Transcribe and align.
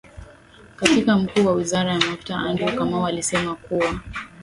Katibu 0.75 1.11
Mkuu 1.11 1.45
wa 1.45 1.51
Wizara 1.53 1.91
ya 1.93 1.99
Mafuta 1.99 2.37
Andrew 2.37 2.75
Kamau 2.75 3.05
alisema 3.07 3.55
kuwa. 3.55 3.99